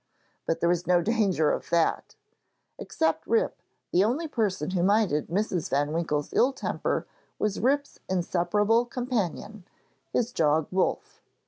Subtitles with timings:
[0.47, 2.15] But there was no danger of that.
[2.79, 3.61] Except Rip,
[3.91, 5.69] the only person who minded Mrs.
[5.69, 7.05] van Winkle's ill temper
[7.37, 9.63] was Rip's inseparable companion,
[10.11, 11.21] his dog Wolf.